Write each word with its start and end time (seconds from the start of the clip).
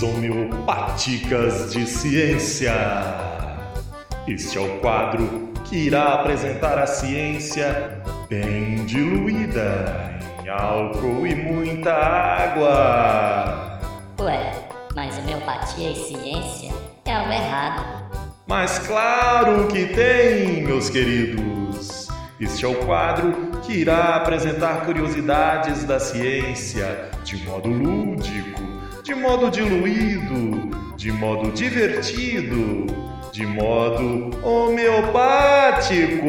Doses 0.00 0.02
homeopáticas 0.02 1.72
de 1.72 1.86
ciência. 1.86 2.72
Este 4.26 4.58
é 4.58 4.60
o 4.60 4.80
quadro 4.80 5.52
que 5.64 5.76
irá 5.76 6.14
apresentar 6.14 6.78
a 6.78 6.86
ciência 6.86 8.02
bem 8.28 8.84
diluída 8.86 10.18
em 10.42 10.48
álcool 10.48 11.26
e 11.26 11.34
muita 11.34 11.92
água. 11.92 13.80
Ué, 14.20 14.52
mas 14.94 15.18
homeopatia 15.18 15.92
e 15.92 15.96
ciência 15.96 16.72
é 17.04 17.12
algo 17.12 17.32
errado. 17.32 18.10
Mas 18.46 18.78
claro 18.80 19.68
que 19.68 19.86
tem, 19.86 20.62
meus 20.62 20.88
queridos. 20.88 21.59
Este 22.40 22.64
é 22.64 22.68
o 22.68 22.74
quadro 22.86 23.50
que 23.62 23.74
irá 23.74 24.16
apresentar 24.16 24.86
curiosidades 24.86 25.84
da 25.84 26.00
ciência 26.00 27.10
de 27.22 27.36
modo 27.44 27.68
lúdico, 27.68 28.62
de 29.04 29.14
modo 29.14 29.50
diluído, 29.50 30.70
de 30.96 31.12
modo 31.12 31.50
divertido, 31.52 32.86
de 33.30 33.44
modo 33.44 34.30
homeopático. 34.42 36.24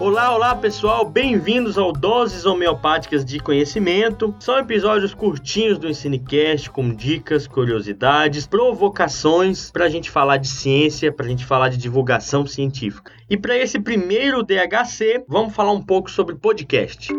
Olá, 0.00 0.34
olá 0.34 0.54
pessoal, 0.54 1.04
bem-vindos 1.04 1.76
ao 1.76 1.92
Doses 1.92 2.46
Homeopáticas 2.46 3.22
de 3.22 3.38
Conhecimento. 3.38 4.34
São 4.40 4.58
episódios 4.58 5.12
curtinhos 5.12 5.76
do 5.76 5.86
Ensinecast 5.86 6.70
com 6.70 6.94
dicas, 6.94 7.46
curiosidades, 7.46 8.46
provocações 8.46 9.70
para 9.70 9.84
a 9.84 9.88
gente 9.90 10.10
falar 10.10 10.38
de 10.38 10.48
ciência, 10.48 11.12
para 11.12 11.26
a 11.26 11.28
gente 11.28 11.44
falar 11.44 11.68
de 11.68 11.76
divulgação 11.76 12.46
científica. 12.46 13.12
E 13.28 13.36
para 13.36 13.54
esse 13.58 13.78
primeiro 13.78 14.42
DHC, 14.42 15.22
vamos 15.28 15.54
falar 15.54 15.72
um 15.72 15.82
pouco 15.82 16.10
sobre 16.10 16.34
podcast. 16.34 17.12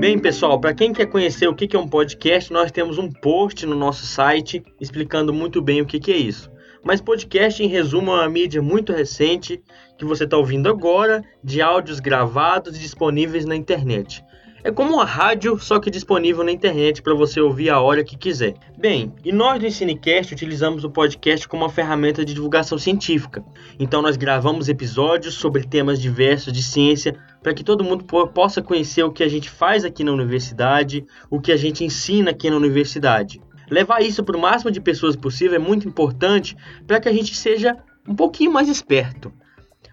Bem, 0.00 0.18
pessoal, 0.18 0.60
para 0.60 0.74
quem 0.74 0.92
quer 0.92 1.06
conhecer 1.06 1.46
o 1.46 1.54
que 1.54 1.76
é 1.76 1.78
um 1.78 1.86
podcast, 1.86 2.52
nós 2.52 2.72
temos 2.72 2.98
um 2.98 3.08
post 3.08 3.64
no 3.64 3.76
nosso 3.76 4.04
site 4.04 4.64
explicando 4.80 5.32
muito 5.32 5.62
bem 5.62 5.80
o 5.80 5.86
que 5.86 6.10
é 6.10 6.16
isso. 6.16 6.51
Mas 6.84 7.00
podcast, 7.00 7.62
em 7.62 7.68
resumo, 7.68 8.10
é 8.10 8.14
uma 8.14 8.28
mídia 8.28 8.60
muito 8.60 8.92
recente 8.92 9.62
que 9.96 10.04
você 10.04 10.24
está 10.24 10.36
ouvindo 10.36 10.68
agora, 10.68 11.22
de 11.42 11.62
áudios 11.62 12.00
gravados 12.00 12.76
e 12.76 12.80
disponíveis 12.80 13.44
na 13.44 13.54
internet. 13.54 14.24
É 14.64 14.70
como 14.70 14.94
uma 14.94 15.04
rádio, 15.04 15.58
só 15.58 15.80
que 15.80 15.90
disponível 15.90 16.44
na 16.44 16.52
internet 16.52 17.02
para 17.02 17.14
você 17.14 17.40
ouvir 17.40 17.70
a 17.70 17.80
hora 17.80 18.04
que 18.04 18.16
quiser. 18.16 18.54
Bem, 18.78 19.12
e 19.24 19.32
nós 19.32 19.58
do 19.58 19.66
Ensinecast 19.66 20.32
utilizamos 20.32 20.84
o 20.84 20.90
podcast 20.90 21.48
como 21.48 21.64
uma 21.64 21.70
ferramenta 21.70 22.24
de 22.24 22.32
divulgação 22.32 22.78
científica. 22.78 23.44
Então 23.78 24.00
nós 24.00 24.16
gravamos 24.16 24.68
episódios 24.68 25.34
sobre 25.34 25.64
temas 25.64 26.00
diversos 26.00 26.52
de 26.52 26.62
ciência 26.62 27.16
para 27.42 27.52
que 27.52 27.64
todo 27.64 27.82
mundo 27.82 28.04
possa 28.04 28.62
conhecer 28.62 29.02
o 29.02 29.10
que 29.10 29.24
a 29.24 29.28
gente 29.28 29.50
faz 29.50 29.84
aqui 29.84 30.04
na 30.04 30.12
universidade, 30.12 31.04
o 31.28 31.40
que 31.40 31.50
a 31.50 31.56
gente 31.56 31.84
ensina 31.84 32.30
aqui 32.30 32.48
na 32.48 32.56
universidade. 32.56 33.40
Levar 33.70 34.00
isso 34.00 34.24
para 34.24 34.36
o 34.36 34.40
máximo 34.40 34.70
de 34.70 34.80
pessoas 34.80 35.16
possível 35.16 35.56
é 35.56 35.58
muito 35.58 35.88
importante 35.88 36.56
para 36.86 37.00
que 37.00 37.08
a 37.08 37.12
gente 37.12 37.34
seja 37.34 37.76
um 38.06 38.14
pouquinho 38.14 38.52
mais 38.52 38.68
esperto. 38.68 39.32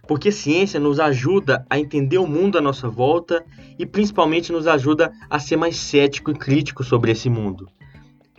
Porque 0.07 0.31
ciência 0.31 0.79
nos 0.79 0.99
ajuda 0.99 1.65
a 1.69 1.79
entender 1.79 2.17
o 2.17 2.27
mundo 2.27 2.57
à 2.57 2.61
nossa 2.61 2.89
volta 2.89 3.45
e 3.77 3.85
principalmente 3.85 4.51
nos 4.51 4.67
ajuda 4.67 5.11
a 5.29 5.39
ser 5.39 5.55
mais 5.55 5.77
cético 5.77 6.31
e 6.31 6.35
crítico 6.35 6.83
sobre 6.83 7.11
esse 7.11 7.29
mundo. 7.29 7.69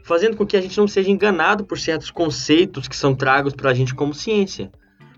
Fazendo 0.03 0.37
com 0.37 0.45
que 0.45 0.57
a 0.57 0.61
gente 0.61 0.77
não 0.77 0.89
seja 0.89 1.11
enganado 1.11 1.65
por 1.65 1.79
certos 1.79 2.11
conceitos 2.11 2.89
que 2.89 2.97
são 2.97 3.15
tragos 3.15 3.55
para 3.55 3.71
a 3.71 3.75
gente 3.75 3.95
como 3.95 4.13
ciência. 4.13 4.73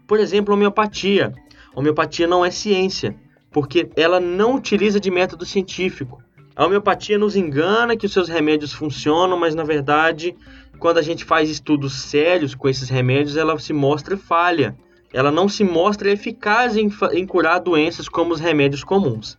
Por 0.06 0.20
exemplo, 0.20 0.52
homeopatia. 0.52 1.32
Homeopatia 1.74 2.26
não 2.26 2.44
é 2.44 2.50
ciência, 2.50 3.16
porque 3.50 3.88
ela 3.96 4.20
não 4.20 4.56
utiliza 4.56 5.00
de 5.00 5.10
método 5.10 5.46
científico. 5.46 6.22
A 6.54 6.66
homeopatia 6.66 7.18
nos 7.18 7.34
engana 7.34 7.96
que 7.96 8.04
os 8.04 8.12
seus 8.12 8.28
remédios 8.28 8.72
funcionam, 8.72 9.38
mas 9.38 9.54
na 9.54 9.64
verdade, 9.64 10.36
quando 10.78 10.98
a 10.98 11.02
gente 11.02 11.24
faz 11.24 11.48
estudos 11.48 12.02
sérios 12.02 12.54
com 12.54 12.68
esses 12.68 12.90
remédios, 12.90 13.36
ela 13.36 13.58
se 13.58 13.72
mostra 13.72 14.16
falha. 14.16 14.76
Ela 15.12 15.30
não 15.30 15.48
se 15.48 15.64
mostra 15.64 16.10
eficaz 16.10 16.76
em, 16.76 16.90
em 17.12 17.26
curar 17.26 17.58
doenças 17.58 18.08
como 18.08 18.34
os 18.34 18.40
remédios 18.40 18.84
comuns. 18.84 19.38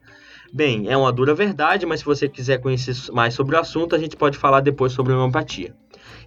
Bem, 0.51 0.87
é 0.87 0.97
uma 0.97 1.11
dura 1.11 1.33
verdade, 1.35 1.85
mas 1.85 1.99
se 1.99 2.05
você 2.05 2.27
quiser 2.27 2.59
conhecer 2.59 2.95
mais 3.11 3.33
sobre 3.33 3.55
o 3.55 3.59
assunto, 3.59 3.95
a 3.95 3.99
gente 3.99 4.15
pode 4.15 4.37
falar 4.37 4.61
depois 4.61 4.91
sobre 4.91 5.13
homeopatia. 5.13 5.75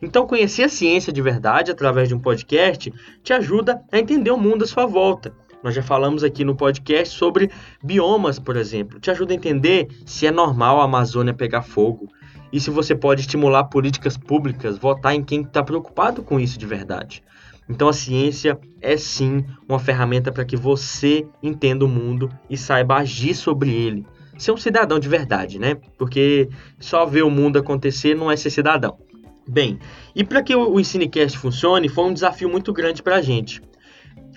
Então, 0.03 0.27
conhecer 0.27 0.65
a 0.65 0.69
ciência 0.69 1.13
de 1.13 1.23
verdade 1.23 1.71
através 1.71 2.09
de 2.09 2.15
um 2.15 2.21
podcast 2.21 2.93
te 3.23 3.33
ajuda 3.33 3.83
a 3.91 3.99
entender 3.99 4.31
o 4.31 4.37
mundo 4.37 4.65
à 4.65 4.67
sua 4.67 4.87
volta 4.87 5.33
nós 5.63 5.75
já 5.75 5.83
falamos 5.83 6.23
aqui 6.23 6.45
no 6.45 6.55
podcast 6.55 7.17
sobre 7.17 7.51
biomas, 7.83 8.39
por 8.39 8.57
exemplo. 8.57 9.01
Te 9.01 9.11
ajuda 9.11 9.33
a 9.33 9.37
entender 9.37 9.89
se 10.05 10.27
é 10.27 10.31
normal 10.31 10.81
a 10.81 10.85
Amazônia 10.85 11.35
pegar 11.35 11.63
fogo 11.63 12.09
e 12.53 12.61
se 12.61 12.71
você 12.71 12.95
pode 12.95 13.23
estimular 13.23 13.65
políticas 13.65 14.17
públicas, 14.17 14.79
votar 14.79 15.15
em 15.15 15.23
quem 15.23 15.43
está 15.43 15.63
preocupado 15.63 16.23
com 16.23 16.39
isso 16.39 16.59
de 16.59 16.67
verdade. 16.67 17.23
Então 17.69 17.89
a 17.89 17.93
ciência 17.93 18.59
é 18.81 18.97
sim 18.97 19.45
uma 19.69 19.79
ferramenta 19.79 20.31
para 20.31 20.45
que 20.45 20.57
você 20.57 21.27
entenda 21.43 21.85
o 21.85 21.89
mundo 21.89 22.31
e 22.49 22.57
saiba 22.57 22.97
agir 22.97 23.35
sobre 23.35 23.71
ele. 23.71 24.07
Ser 24.39 24.53
um 24.53 24.57
cidadão 24.57 24.99
de 24.99 25.09
verdade, 25.09 25.59
né? 25.59 25.77
Porque 25.99 26.49
só 26.79 27.07
ver 27.07 27.23
o 27.23 27.31
mundo 27.31 27.59
acontecer 27.59 28.15
não 28.15 28.31
é 28.31 28.37
ser 28.37 28.51
cidadão. 28.51 28.99
Bem, 29.49 29.79
e 30.15 30.25
para 30.25 30.43
que 30.43 30.55
o 30.55 30.79
Ensinecast 30.79 31.39
funcione, 31.39 31.89
foi 31.89 32.05
um 32.05 32.13
desafio 32.13 32.49
muito 32.49 32.73
grande 32.73 33.03
para 33.03 33.17
a 33.17 33.23
gente. 33.23 33.63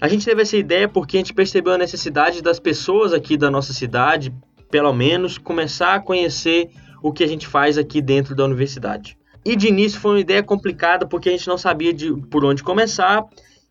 A 0.02 0.08
gente 0.08 0.26
teve 0.26 0.42
essa 0.42 0.56
ideia 0.56 0.88
porque 0.88 1.18
a 1.18 1.20
gente 1.20 1.34
percebeu 1.34 1.74
a 1.74 1.78
necessidade 1.78 2.42
das 2.42 2.60
pessoas 2.60 3.12
aqui 3.12 3.36
da 3.36 3.52
nossa 3.52 3.74
cidade, 3.74 4.34
pelo 4.72 4.94
menos, 4.94 5.38
começar 5.38 5.96
a 5.96 6.00
conhecer 6.00 6.70
o 7.04 7.12
que 7.12 7.24
a 7.24 7.28
gente 7.28 7.46
faz 7.46 7.78
aqui 7.78 8.02
dentro 8.02 8.34
da 8.34 8.46
universidade. 8.46 9.18
E 9.44 9.56
de 9.56 9.68
início 9.68 10.00
foi 10.00 10.12
uma 10.12 10.20
ideia 10.20 10.42
complicada 10.42 11.06
porque 11.06 11.28
a 11.28 11.32
gente 11.32 11.48
não 11.48 11.58
sabia 11.58 11.94
de, 11.94 12.14
por 12.30 12.46
onde 12.46 12.64
começar 12.64 13.26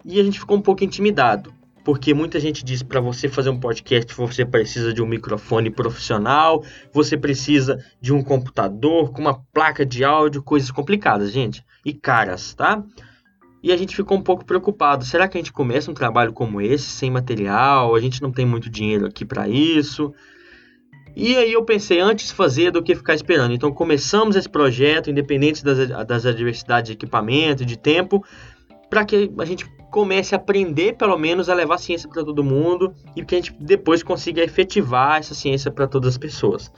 e 0.04 0.20
a 0.20 0.22
gente 0.22 0.38
ficou 0.38 0.56
um 0.56 0.62
pouco 0.62 0.84
intimidado. 0.84 1.52
Porque 1.82 2.12
muita 2.12 2.38
gente 2.38 2.62
diz 2.62 2.82
para 2.82 3.00
você 3.00 3.30
fazer 3.30 3.48
um 3.48 3.58
podcast 3.58 4.12
você 4.14 4.44
precisa 4.44 4.92
de 4.92 5.00
um 5.00 5.06
microfone 5.06 5.70
profissional, 5.70 6.62
você 6.92 7.16
precisa 7.16 7.82
de 7.98 8.12
um 8.12 8.22
computador 8.22 9.10
com 9.12 9.22
uma 9.22 9.40
placa 9.54 9.86
de 9.86 10.04
áudio, 10.04 10.42
coisas 10.42 10.70
complicadas, 10.70 11.32
gente, 11.32 11.64
e 11.84 11.94
caras, 11.94 12.52
tá? 12.52 12.82
E 13.62 13.72
a 13.72 13.76
gente 13.76 13.94
ficou 13.96 14.16
um 14.16 14.22
pouco 14.22 14.44
preocupado. 14.44 15.04
Será 15.04 15.26
que 15.26 15.36
a 15.36 15.41
gente 15.41 15.52
começa 15.52 15.91
um 15.91 15.94
trabalho 15.94 16.32
como 16.32 16.60
esse, 16.60 16.84
sem 16.84 17.10
material? 17.10 17.94
A 17.94 18.00
gente 18.00 18.22
não 18.22 18.30
tem 18.30 18.46
muito 18.46 18.70
dinheiro 18.70 19.06
aqui 19.06 19.24
para 19.24 19.48
isso. 19.48 20.14
E 21.16 21.36
aí 21.36 21.52
eu 21.52 21.64
pensei 21.64 21.98
antes 21.98 22.30
fazer 22.30 22.70
do 22.70 22.82
que 22.82 22.94
ficar 22.94 23.14
esperando. 23.14 23.52
Então 23.52 23.72
começamos 23.72 24.36
esse 24.36 24.48
projeto, 24.48 25.10
independente 25.10 25.64
das, 25.64 25.88
das 26.06 26.24
adversidades 26.24 26.88
de 26.91 26.94
equipamento, 26.94 27.64
de 27.64 27.76
tempo, 27.76 28.24
para 28.88 29.04
que 29.04 29.30
a 29.38 29.44
gente 29.44 29.66
comece 29.90 30.34
a 30.34 30.38
aprender, 30.38 30.96
pelo 30.96 31.19
menos, 31.19 31.48
a 31.48 31.54
levar 31.54 31.75
a 31.75 31.78
ciência 31.78 32.08
para 32.08 32.25
todo 32.25 32.44
mundo 32.44 32.94
e 33.16 33.25
que 33.25 33.34
a 33.34 33.38
gente 33.38 33.52
depois 33.58 34.02
consiga 34.02 34.42
efetivar 34.42 35.19
essa 35.19 35.34
ciência 35.34 35.70
para 35.70 35.88
todas 35.88 36.10
as 36.10 36.19
pessoas. 36.19 36.70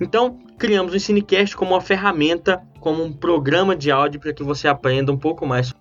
Então, 0.00 0.38
criamos 0.56 0.92
o 0.92 0.96
Ensinecast 0.96 1.56
como 1.56 1.72
uma 1.72 1.80
ferramenta, 1.80 2.62
como 2.80 3.02
um 3.02 3.12
programa 3.12 3.74
de 3.74 3.90
áudio 3.90 4.20
para 4.20 4.32
que 4.32 4.42
você 4.42 4.68
aprenda 4.68 5.12
um 5.12 5.18
pouco 5.18 5.44
mais 5.44 5.72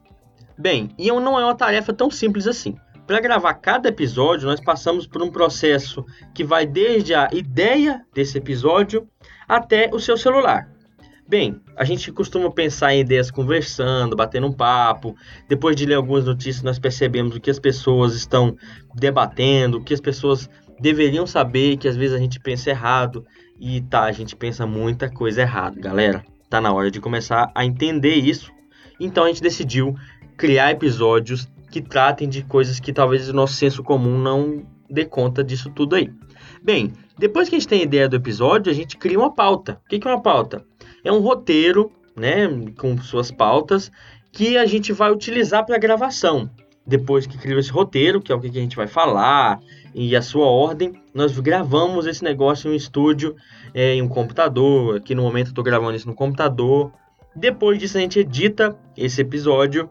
Bem, 0.58 0.90
e 0.98 1.08
não 1.12 1.40
é 1.40 1.44
uma 1.44 1.56
tarefa 1.56 1.94
tão 1.94 2.10
simples 2.10 2.48
assim. 2.48 2.76
Para 3.06 3.22
gravar 3.22 3.54
cada 3.54 3.90
episódio, 3.90 4.48
nós 4.48 4.60
passamos 4.60 5.08
por 5.08 5.22
um 5.22 5.32
processo 5.32 6.04
que 6.34 6.44
vai 6.44 6.66
desde 6.66 7.14
a 7.14 7.30
ideia 7.32 8.04
desse 8.14 8.38
episódio 8.38 9.08
até 9.48 9.90
o 9.94 10.00
seu 10.00 10.18
celular. 10.18 10.70
Bem, 11.30 11.62
a 11.76 11.84
gente 11.84 12.12
costuma 12.12 12.50
pensar 12.50 12.94
em 12.94 13.02
ideias 13.02 13.30
conversando, 13.30 14.16
batendo 14.16 14.48
um 14.48 14.52
papo. 14.52 15.16
Depois 15.48 15.76
de 15.76 15.86
ler 15.86 15.96
algumas 15.96 16.26
notícias, 16.26 16.64
nós 16.64 16.80
percebemos 16.80 17.36
o 17.36 17.40
que 17.40 17.52
as 17.52 17.60
pessoas 17.60 18.14
estão 18.14 18.58
debatendo, 18.96 19.78
o 19.78 19.84
que 19.84 19.94
as 19.94 20.02
pessoas 20.02 20.50
deveriam 20.80 21.28
saber, 21.28 21.78
que 21.78 21.88
às 21.88 21.96
vezes 21.96 22.16
a 22.16 22.20
gente 22.20 22.40
pensa 22.40 22.70
errado. 22.70 23.26
E 23.60 23.82
tá, 23.82 24.04
a 24.04 24.12
gente 24.12 24.36
pensa 24.36 24.66
muita 24.66 25.10
coisa 25.10 25.42
errada, 25.42 25.80
galera. 25.80 26.26
Tá 26.50 26.62
na 26.62 26.72
hora 26.74 26.90
de 26.90 27.02
começar 27.02 27.52
a 27.54 27.66
entender 27.66 28.16
isso. 28.16 28.52
Então 29.00 29.26
a 29.26 29.28
gente 29.28 29.42
decidiu 29.42 29.96
criar 30.38 30.72
episódios 30.72 31.50
que 31.72 31.82
tratem 31.82 32.30
de 32.30 32.44
coisas 32.44 32.80
que 32.80 32.94
talvez 32.94 33.28
o 33.28 33.34
nosso 33.34 33.54
senso 33.54 33.84
comum 33.84 34.18
não 34.18 34.64
dê 34.90 35.04
conta 35.04 35.44
disso 35.44 35.70
tudo 35.72 35.96
aí. 35.96 36.10
Bem, 36.64 36.94
depois 37.18 37.50
que 37.50 37.56
a 37.56 37.60
gente 37.60 37.68
tem 37.68 37.82
a 37.82 37.84
ideia 37.84 38.08
do 38.08 38.16
episódio, 38.16 38.72
a 38.72 38.76
gente 38.76 38.98
cria 38.98 39.18
uma 39.18 39.34
pauta. 39.34 39.82
O 39.86 39.90
que 39.90 40.08
é 40.08 40.12
uma 40.12 40.22
pauta? 40.22 40.64
É 41.04 41.12
um 41.12 41.20
roteiro, 41.20 41.92
né, 42.16 42.48
com 42.78 42.98
suas 43.00 43.32
pautas, 43.32 43.92
que 44.32 44.58
a 44.58 44.66
gente 44.66 44.94
vai 44.94 45.12
utilizar 45.12 45.66
para 45.66 45.78
gravação. 45.78 46.50
Depois 46.86 47.28
que 47.28 47.38
criou 47.38 47.60
esse 47.60 47.72
roteiro, 47.72 48.22
que 48.22 48.32
é 48.32 48.36
o 48.36 48.40
que 48.40 48.48
a 48.48 48.62
gente 48.62 48.76
vai 48.76 48.88
falar 48.88 49.60
e 49.94 50.16
a 50.16 50.22
sua 50.22 50.46
ordem, 50.46 50.94
nós 51.14 51.38
gravamos 51.40 52.06
esse 52.06 52.24
negócio 52.24 52.70
em 52.70 52.74
um 52.74 52.76
estúdio, 52.76 53.36
é, 53.74 53.96
em 53.96 54.02
um 54.02 54.08
computador. 54.08 54.98
Aqui 54.98 55.14
no 55.14 55.24
momento 55.24 55.48
eu 55.48 55.52
estou 55.52 55.64
gravando 55.64 55.98
isso 55.98 56.08
no 56.08 56.16
computador. 56.16 56.94
Depois 57.36 57.78
disso 57.78 57.98
a 57.98 58.02
gente 58.02 58.20
edita 58.20 58.78
esse 58.96 59.22
episódio 59.22 59.90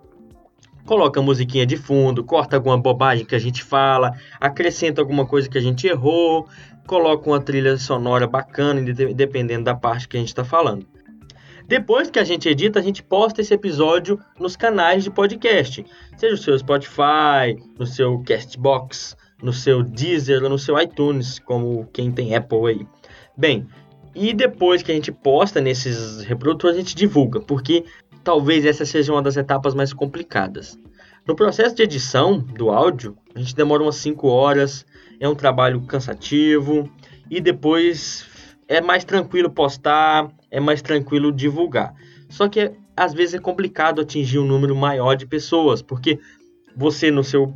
coloca 0.87 1.21
musiquinha 1.21 1.67
de 1.67 1.77
fundo, 1.77 2.25
corta 2.25 2.57
alguma 2.57 2.79
bobagem 2.79 3.27
que 3.27 3.35
a 3.35 3.39
gente 3.39 3.63
fala, 3.63 4.13
acrescenta 4.41 5.01
alguma 5.01 5.27
coisa 5.27 5.49
que 5.49 5.59
a 5.59 5.61
gente 5.61 5.87
errou, 5.87 6.49
coloca 6.87 7.29
uma 7.29 7.41
trilha 7.41 7.77
sonora 7.77 8.27
bacana, 8.27 8.81
dependendo 9.13 9.65
da 9.65 9.75
parte 9.75 10.09
que 10.09 10.17
a 10.17 10.21
gente 10.21 10.29
está 10.29 10.45
falando. 10.45 10.87
Depois 11.69 12.09
que 12.09 12.21
a 12.21 12.25
gente 12.25 12.49
edita, 12.49 12.79
a 12.79 12.83
gente 12.83 13.03
posta 13.03 13.41
esse 13.41 13.53
episódio 13.53 14.21
nos 14.39 14.57
canais 14.57 15.03
de 15.03 15.11
podcast, 15.11 15.85
seja 16.17 16.35
o 16.35 16.39
seu 16.39 16.57
Spotify, 16.57 17.57
no 17.77 17.85
seu 17.85 18.23
Castbox, 18.23 19.17
no 19.43 19.53
seu 19.53 19.83
Deezer 19.83 20.45
ou 20.45 20.49
no 20.49 20.59
seu 20.59 20.81
iTunes, 20.81 21.41
como 21.41 21.87
quem 21.93 22.13
tem 22.13 22.37
Apple 22.37 22.67
aí. 22.69 22.87
Bem, 23.37 23.67
e 24.15 24.33
depois 24.33 24.83
que 24.83 24.91
a 24.91 24.95
gente 24.95 25.13
posta 25.13 25.61
nesses 25.61 26.23
reprodutores, 26.23 26.77
a 26.77 26.81
gente 26.81 26.95
divulga, 26.95 27.41
porque 27.41 27.85
talvez 28.27 28.65
essa 28.65 28.85
seja 28.85 29.13
uma 29.13 29.23
das 29.23 29.37
etapas 29.37 29.73
mais 29.73 29.93
complicadas. 29.93 30.77
No 31.25 31.37
processo 31.37 31.77
de 31.77 31.85
edição 31.85 32.41
do 32.41 32.71
áudio, 32.71 33.17
a 33.33 33.39
gente 33.39 33.55
demora 33.55 33.85
umas 33.85 33.95
5 33.97 34.27
horas, 34.27 34.85
é 35.21 35.29
um 35.29 35.35
trabalho 35.37 35.81
cansativo 35.83 36.91
e 37.31 37.41
depois 37.41 38.27
é 38.67 38.81
mais 38.81 39.05
tranquilo 39.05 39.49
postar, 39.49 40.29
é 40.51 40.59
mais 40.59 40.83
tranquilo 40.83 41.31
divulgar. 41.31 41.95
Só 42.29 42.49
que 42.49 42.73
às 42.97 43.15
vezes 43.15 43.37
é 43.37 43.39
complicado 43.39 44.01
atingir 44.01 44.41
um 44.41 44.45
número 44.47 44.75
maior 44.75 45.15
de 45.15 45.25
pessoas, 45.25 45.81
porque 45.81 46.19
você, 46.77 47.13
no 47.13 47.23
seu 47.23 47.55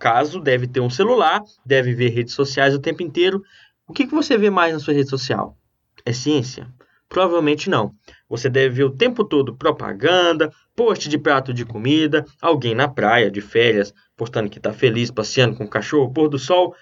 caso, 0.00 0.40
deve 0.40 0.66
ter 0.66 0.80
um 0.80 0.90
celular, 0.90 1.44
deve 1.64 1.94
ver 1.94 2.08
redes 2.08 2.34
sociais 2.34 2.74
o 2.74 2.80
tempo 2.80 3.04
inteiro. 3.04 3.40
O 3.86 3.92
que, 3.92 4.04
que 4.04 4.14
você 4.14 4.36
vê 4.36 4.50
mais 4.50 4.72
na 4.72 4.80
sua 4.80 4.94
rede 4.94 5.08
social? 5.08 5.56
É 6.04 6.12
ciência? 6.12 6.66
Provavelmente 7.08 7.70
não. 7.70 7.94
Você 8.28 8.50
deve 8.50 8.74
ver 8.76 8.84
o 8.84 8.94
tempo 8.94 9.24
todo 9.24 9.56
propaganda, 9.56 10.52
post 10.76 11.08
de 11.08 11.18
prato 11.18 11.54
de 11.54 11.64
comida, 11.64 12.24
alguém 12.40 12.74
na 12.74 12.86
praia, 12.86 13.30
de 13.30 13.40
férias, 13.40 13.94
postando 14.16 14.50
que 14.50 14.58
está 14.58 14.72
feliz 14.72 15.10
passeando 15.10 15.56
com 15.56 15.64
o 15.64 15.70
cachorro, 15.70 16.12
pôr 16.12 16.28
do 16.28 16.38
sol. 16.38 16.74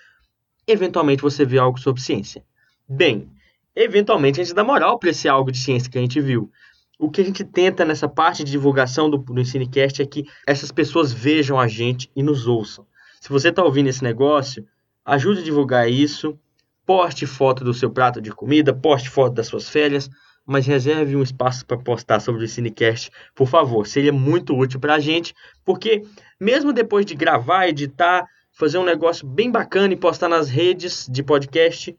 Eventualmente 0.66 1.22
você 1.22 1.44
vê 1.44 1.58
algo 1.58 1.78
sobre 1.78 2.02
ciência. 2.02 2.44
Bem, 2.88 3.30
eventualmente 3.74 4.40
a 4.40 4.44
gente 4.44 4.54
dá 4.54 4.64
moral 4.64 4.98
para 4.98 5.10
esse 5.10 5.28
algo 5.28 5.52
de 5.52 5.58
ciência 5.58 5.90
que 5.90 5.98
a 5.98 6.00
gente 6.00 6.20
viu. 6.20 6.50
O 6.98 7.10
que 7.10 7.20
a 7.20 7.24
gente 7.24 7.44
tenta 7.44 7.84
nessa 7.84 8.08
parte 8.08 8.42
de 8.42 8.50
divulgação 8.50 9.08
do, 9.08 9.18
do 9.18 9.40
Ensinecast 9.40 10.00
é 10.00 10.06
que 10.06 10.24
essas 10.46 10.72
pessoas 10.72 11.12
vejam 11.12 11.60
a 11.60 11.68
gente 11.68 12.10
e 12.16 12.22
nos 12.22 12.46
ouçam. 12.46 12.86
Se 13.20 13.28
você 13.28 13.50
está 13.50 13.62
ouvindo 13.62 13.88
esse 13.88 14.02
negócio, 14.02 14.66
ajude 15.04 15.40
a 15.40 15.44
divulgar 15.44 15.90
isso, 15.90 16.38
poste 16.86 17.26
foto 17.26 17.64
do 17.64 17.74
seu 17.74 17.90
prato 17.90 18.20
de 18.20 18.30
comida, 18.30 18.72
poste 18.72 19.10
foto 19.10 19.34
das 19.34 19.48
suas 19.48 19.68
férias, 19.68 20.08
mas 20.46 20.66
reserve 20.66 21.16
um 21.16 21.22
espaço 21.22 21.66
para 21.66 21.76
postar 21.76 22.20
sobre 22.20 22.44
o 22.44 22.48
Cinecast, 22.48 23.10
por 23.34 23.48
favor. 23.48 23.86
Seria 23.86 24.12
muito 24.12 24.56
útil 24.56 24.78
para 24.78 24.94
a 24.94 25.00
gente, 25.00 25.34
porque 25.64 26.04
mesmo 26.40 26.72
depois 26.72 27.04
de 27.04 27.16
gravar, 27.16 27.68
editar, 27.68 28.24
fazer 28.52 28.78
um 28.78 28.84
negócio 28.84 29.26
bem 29.26 29.50
bacana 29.50 29.92
e 29.92 29.96
postar 29.96 30.28
nas 30.28 30.48
redes 30.48 31.06
de 31.10 31.22
podcast, 31.22 31.94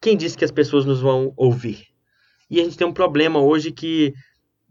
quem 0.00 0.16
disse 0.16 0.38
que 0.38 0.44
as 0.44 0.52
pessoas 0.52 0.84
nos 0.84 1.00
vão 1.00 1.32
ouvir? 1.36 1.88
E 2.48 2.60
a 2.60 2.64
gente 2.64 2.76
tem 2.76 2.86
um 2.86 2.92
problema 2.92 3.40
hoje 3.40 3.72
que 3.72 4.14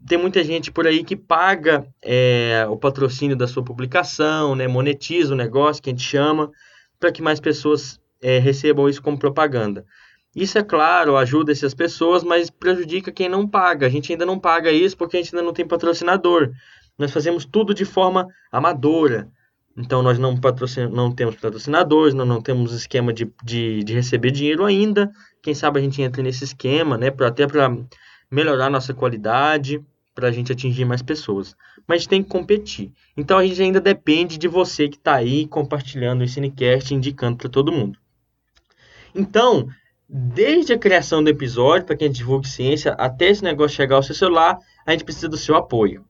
tem 0.07 0.17
muita 0.17 0.43
gente 0.43 0.71
por 0.71 0.87
aí 0.87 1.03
que 1.03 1.15
paga 1.15 1.85
é, 2.01 2.65
o 2.69 2.77
patrocínio 2.77 3.35
da 3.35 3.47
sua 3.47 3.63
publicação, 3.63 4.55
né, 4.55 4.67
monetiza 4.67 5.33
o 5.33 5.37
negócio, 5.37 5.81
que 5.81 5.89
a 5.89 5.93
gente 5.93 6.03
chama, 6.03 6.51
para 6.99 7.11
que 7.11 7.21
mais 7.21 7.39
pessoas 7.39 7.99
é, 8.23 8.39
recebam 8.39 8.89
isso 8.89 9.01
como 9.01 9.19
propaganda. 9.19 9.85
Isso, 10.35 10.57
é 10.57 10.63
claro, 10.63 11.15
ajuda 11.15 11.51
essas 11.51 11.75
pessoas, 11.75 12.23
mas 12.23 12.49
prejudica 12.49 13.11
quem 13.11 13.29
não 13.29 13.47
paga. 13.47 13.85
A 13.85 13.89
gente 13.89 14.11
ainda 14.11 14.25
não 14.25 14.39
paga 14.39 14.71
isso 14.71 14.97
porque 14.97 15.17
a 15.17 15.21
gente 15.21 15.35
ainda 15.35 15.45
não 15.45 15.53
tem 15.53 15.67
patrocinador. 15.67 16.51
Nós 16.97 17.11
fazemos 17.11 17.45
tudo 17.45 17.73
de 17.73 17.85
forma 17.85 18.27
amadora. 18.51 19.29
Então 19.77 20.01
nós 20.01 20.17
não, 20.17 20.35
patrocin... 20.37 20.87
não 20.87 21.11
temos 21.11 21.35
patrocinadores, 21.35 22.13
não, 22.13 22.25
não 22.25 22.41
temos 22.41 22.73
esquema 22.73 23.11
de, 23.11 23.31
de, 23.43 23.83
de, 23.83 23.93
receber 23.93 24.31
dinheiro 24.31 24.65
ainda. 24.65 25.11
Quem 25.41 25.53
sabe 25.53 25.79
a 25.79 25.83
gente 25.83 26.01
entra 26.01 26.23
nesse 26.23 26.43
esquema, 26.43 26.97
né? 26.97 27.11
Pra, 27.11 27.27
até 27.27 27.45
para 27.45 27.75
melhorar 28.29 28.69
nossa 28.69 28.93
qualidade, 28.93 29.83
para 30.15 30.27
a 30.27 30.31
gente 30.31 30.51
atingir 30.51 30.85
mais 30.85 31.01
pessoas. 31.01 31.55
Mas 31.87 31.95
a 31.95 31.99
gente 31.99 32.09
tem 32.09 32.23
que 32.23 32.29
competir. 32.29 32.91
Então 33.17 33.37
a 33.37 33.45
gente 33.45 33.61
ainda 33.61 33.81
depende 33.81 34.37
de 34.37 34.47
você 34.47 34.87
que 34.87 34.97
está 34.97 35.15
aí 35.15 35.47
compartilhando 35.47 36.23
o 36.23 36.27
Cinecast, 36.27 36.93
indicando 36.93 37.37
para 37.37 37.49
todo 37.49 37.71
mundo. 37.71 37.97
Então, 39.15 39.67
desde 40.07 40.73
a 40.73 40.77
criação 40.77 41.23
do 41.23 41.29
episódio, 41.29 41.85
para 41.85 41.97
quem 41.97 42.11
divulgue 42.11 42.47
ciência, 42.47 42.93
até 42.93 43.29
esse 43.29 43.43
negócio 43.43 43.75
chegar 43.75 43.95
ao 43.95 44.03
seu 44.03 44.15
celular, 44.15 44.57
a 44.85 44.91
gente 44.91 45.03
precisa 45.03 45.29
do 45.29 45.37
seu 45.37 45.55
apoio 45.55 46.05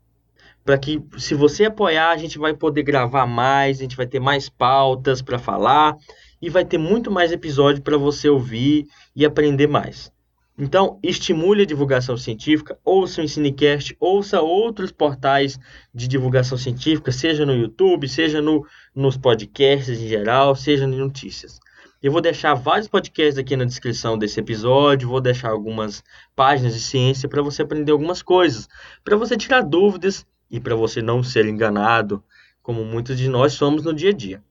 para 0.63 0.77
que, 0.77 1.01
se 1.17 1.33
você 1.33 1.65
apoiar, 1.65 2.11
a 2.11 2.17
gente 2.17 2.37
vai 2.37 2.53
poder 2.53 2.83
gravar 2.83 3.25
mais, 3.25 3.79
a 3.79 3.81
gente 3.83 3.97
vai 3.97 4.07
ter 4.07 4.19
mais 4.19 4.47
pautas 4.47 5.21
para 5.21 5.37
falar 5.37 5.97
e 6.41 6.49
vai 6.49 6.63
ter 6.63 6.77
muito 6.77 7.11
mais 7.11 7.31
episódio 7.31 7.81
para 7.81 7.97
você 7.97 8.29
ouvir 8.29 8.87
e 9.15 9.25
aprender 9.25 9.67
mais. 9.67 10.11
Então, 10.57 10.99
estimule 11.01 11.63
a 11.63 11.65
divulgação 11.65 12.15
científica, 12.15 12.77
ouça 12.85 13.21
o 13.21 13.23
Ensinecast, 13.23 13.95
ouça 13.99 14.39
outros 14.39 14.91
portais 14.91 15.59
de 15.93 16.07
divulgação 16.07 16.57
científica, 16.57 17.11
seja 17.11 17.45
no 17.45 17.55
YouTube, 17.55 18.07
seja 18.07 18.39
no, 18.39 18.65
nos 18.95 19.17
podcasts 19.17 19.99
em 19.99 20.07
geral, 20.07 20.55
seja 20.55 20.85
em 20.85 20.95
notícias. 20.95 21.59
Eu 22.03 22.11
vou 22.11 22.19
deixar 22.19 22.53
vários 22.53 22.89
podcasts 22.89 23.37
aqui 23.37 23.55
na 23.55 23.63
descrição 23.63 24.17
desse 24.17 24.37
episódio, 24.37 25.07
vou 25.07 25.21
deixar 25.21 25.51
algumas 25.51 26.03
páginas 26.35 26.73
de 26.73 26.81
ciência 26.81 27.29
para 27.29 27.41
você 27.41 27.61
aprender 27.61 27.93
algumas 27.93 28.21
coisas, 28.21 28.67
para 29.05 29.15
você 29.15 29.37
tirar 29.37 29.61
dúvidas 29.61 30.25
e 30.51 30.59
para 30.59 30.75
você 30.75 31.01
não 31.01 31.23
ser 31.23 31.45
enganado, 31.45 32.21
como 32.61 32.83
muitos 32.83 33.17
de 33.17 33.29
nós 33.29 33.53
somos 33.53 33.85
no 33.85 33.93
dia 33.93 34.09
a 34.09 34.13
dia. 34.13 34.43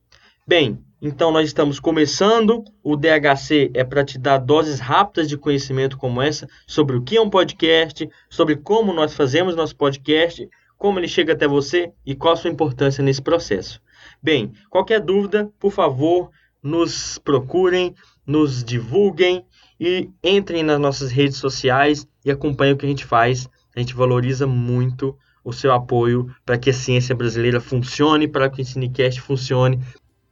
Bem, 0.48 0.82
então 1.02 1.30
nós 1.30 1.46
estamos 1.46 1.78
começando. 1.78 2.64
O 2.82 2.96
DHC 2.96 3.70
é 3.74 3.84
para 3.84 4.02
te 4.02 4.18
dar 4.18 4.38
doses 4.38 4.80
rápidas 4.80 5.28
de 5.28 5.36
conhecimento 5.36 5.98
como 5.98 6.22
essa 6.22 6.48
sobre 6.66 6.96
o 6.96 7.02
que 7.02 7.18
é 7.18 7.20
um 7.20 7.28
podcast, 7.28 8.08
sobre 8.30 8.56
como 8.56 8.94
nós 8.94 9.12
fazemos 9.14 9.54
nosso 9.54 9.76
podcast, 9.76 10.48
como 10.78 10.98
ele 10.98 11.06
chega 11.06 11.34
até 11.34 11.46
você 11.46 11.92
e 12.06 12.14
qual 12.14 12.32
a 12.32 12.36
sua 12.36 12.48
importância 12.48 13.04
nesse 13.04 13.20
processo. 13.20 13.78
Bem, 14.22 14.54
qualquer 14.70 15.00
dúvida, 15.00 15.52
por 15.60 15.70
favor, 15.70 16.30
nos 16.62 17.18
procurem, 17.18 17.94
nos 18.26 18.62
divulguem 18.62 19.44
e 19.80 20.08
entrem 20.22 20.62
nas 20.62 20.78
nossas 20.78 21.10
redes 21.10 21.38
sociais 21.38 22.06
e 22.24 22.30
acompanhem 22.30 22.74
o 22.74 22.76
que 22.76 22.86
a 22.86 22.88
gente 22.88 23.04
faz. 23.04 23.48
A 23.74 23.80
gente 23.80 23.94
valoriza 23.94 24.46
muito 24.46 25.16
o 25.44 25.52
seu 25.52 25.72
apoio 25.72 26.32
para 26.44 26.56
que 26.56 26.70
a 26.70 26.74
ciência 26.74 27.14
brasileira 27.14 27.60
funcione, 27.60 28.28
para 28.28 28.48
que 28.48 28.62
o 28.62 28.64
Cinecast 28.64 29.20
funcione 29.20 29.80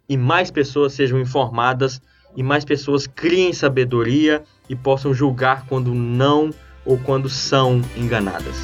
e 0.09 0.17
mais 0.17 0.51
pessoas 0.51 0.93
sejam 0.93 1.19
informadas 1.19 2.01
e 2.37 2.43
mais 2.43 2.65
pessoas 2.65 3.07
criem 3.07 3.53
sabedoria 3.53 4.45
e 4.69 4.77
possam 4.77 5.13
julgar 5.13 5.67
quando 5.67 5.93
não 5.95 6.51
ou 6.85 6.99
quando 6.99 7.29
são 7.29 7.81
enganadas. 7.97 8.57